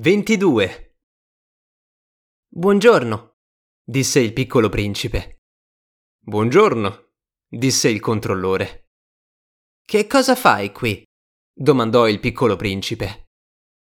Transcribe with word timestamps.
22. 0.00 0.94
Buongiorno, 2.50 3.32
disse 3.82 4.20
il 4.20 4.32
piccolo 4.32 4.68
principe. 4.68 5.38
Buongiorno, 6.20 7.14
disse 7.48 7.88
il 7.88 7.98
controllore. 7.98 8.90
Che 9.84 10.06
cosa 10.06 10.36
fai 10.36 10.70
qui? 10.70 11.02
domandò 11.52 12.06
il 12.06 12.20
piccolo 12.20 12.54
principe. 12.54 13.24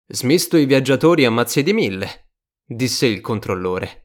Smisto 0.06 0.56
i 0.56 0.64
viaggiatori 0.64 1.26
a 1.26 1.30
mazzi 1.30 1.62
di 1.62 1.74
mille, 1.74 2.30
disse 2.64 3.04
il 3.04 3.20
controllore. 3.20 4.04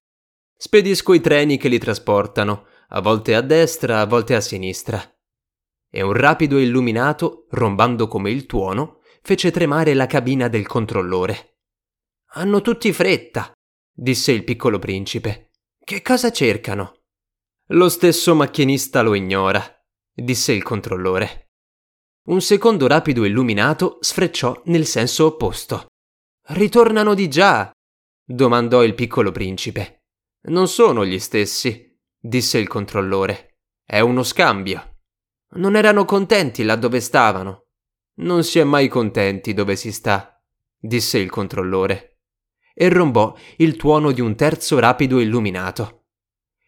Spedisco 0.57 1.13
i 1.13 1.21
treni 1.21 1.55
che 1.55 1.69
li 1.69 1.79
trasportano, 1.79 2.65
a 2.89 2.99
volte 2.99 3.35
a 3.35 3.41
destra, 3.41 4.01
a 4.01 4.05
volte 4.05 4.35
a 4.35 4.41
sinistra. 4.41 5.01
E 5.89 6.01
un 6.01 6.11
rapido 6.11 6.59
illuminato, 6.59 7.47
rombando 7.51 8.09
come 8.09 8.31
il 8.31 8.47
tuono, 8.47 8.99
fece 9.21 9.49
tremare 9.49 9.93
la 9.93 10.07
cabina 10.07 10.49
del 10.49 10.67
controllore. 10.67 11.50
Hanno 12.33 12.61
tutti 12.61 12.93
fretta, 12.93 13.51
disse 13.93 14.31
il 14.31 14.45
piccolo 14.45 14.79
principe. 14.79 15.49
Che 15.77 16.01
cosa 16.01 16.31
cercano? 16.31 17.01
Lo 17.71 17.89
stesso 17.89 18.33
macchinista 18.35 19.01
lo 19.01 19.15
ignora, 19.15 19.61
disse 20.13 20.53
il 20.53 20.63
controllore. 20.63 21.49
Un 22.27 22.39
secondo 22.39 22.87
rapido 22.87 23.25
illuminato 23.25 23.97
sfrecciò 23.99 24.61
nel 24.65 24.85
senso 24.85 25.25
opposto. 25.25 25.87
Ritornano 26.47 27.15
di 27.15 27.27
già? 27.27 27.69
domandò 28.23 28.81
il 28.81 28.93
piccolo 28.93 29.31
principe. 29.31 30.03
Non 30.43 30.69
sono 30.69 31.05
gli 31.05 31.19
stessi, 31.19 31.99
disse 32.17 32.57
il 32.59 32.69
controllore. 32.69 33.57
È 33.83 33.99
uno 33.99 34.23
scambio. 34.23 34.99
Non 35.55 35.75
erano 35.75 36.05
contenti 36.05 36.63
là 36.63 36.77
dove 36.77 37.01
stavano. 37.01 37.65
Non 38.19 38.45
si 38.45 38.59
è 38.59 38.63
mai 38.63 38.87
contenti 38.87 39.53
dove 39.53 39.75
si 39.75 39.91
sta, 39.91 40.41
disse 40.79 41.17
il 41.17 41.29
controllore 41.29 42.10
e 42.81 42.89
rombò 42.89 43.37
il 43.57 43.75
tuono 43.75 44.11
di 44.11 44.21
un 44.21 44.35
terzo 44.35 44.79
rapido 44.79 45.19
illuminato. 45.19 46.05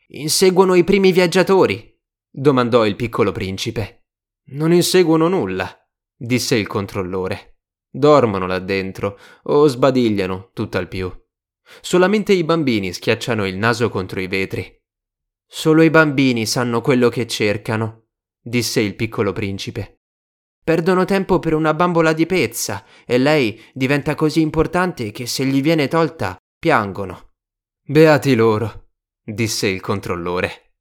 Inseguono 0.09 0.75
i 0.75 0.83
primi 0.83 1.11
viaggiatori? 1.11 1.91
domandò 2.29 2.85
il 2.85 2.95
piccolo 2.95 3.31
principe. 3.31 4.03
Non 4.49 4.71
inseguono 4.71 5.27
nulla, 5.27 5.75
disse 6.15 6.55
il 6.55 6.67
controllore. 6.67 7.61
Dormono 7.89 8.45
là 8.45 8.59
dentro 8.59 9.17
o 9.45 9.65
sbadigliano, 9.65 10.51
tutt'al 10.53 10.87
più. 10.87 11.11
Solamente 11.81 12.31
i 12.31 12.43
bambini 12.43 12.93
schiacciano 12.93 13.47
il 13.47 13.57
naso 13.57 13.89
contro 13.89 14.21
i 14.21 14.27
vetri. 14.27 14.71
Solo 15.47 15.81
i 15.81 15.89
bambini 15.89 16.45
sanno 16.45 16.81
quello 16.81 17.09
che 17.09 17.25
cercano, 17.25 18.09
disse 18.39 18.81
il 18.81 18.95
piccolo 18.95 19.33
principe. 19.33 20.02
Perdono 20.63 21.03
tempo 21.03 21.39
per 21.39 21.53
una 21.53 21.73
bambola 21.73 22.13
di 22.13 22.25
pezza 22.25 22.85
e 23.05 23.17
lei 23.17 23.61
diventa 23.73 24.15
così 24.15 24.39
importante 24.39 25.11
che 25.11 25.27
se 25.27 25.45
gli 25.45 25.61
viene 25.61 25.89
tolta 25.89 26.37
piangono. 26.57 27.31
Beati 27.85 28.33
loro, 28.33 28.91
disse 29.21 29.67
il 29.67 29.81
controllore. 29.81 30.72